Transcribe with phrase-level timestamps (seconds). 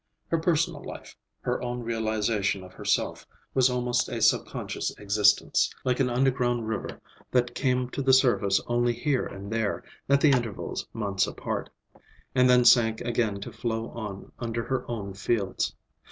[0.29, 6.09] Her personal life, her own realization of herself, was almost a subconscious existence; like an
[6.09, 11.69] underground river that came to the surface only here and there, at intervals months apart,
[12.33, 15.75] and then sank again to flow on under her own fields.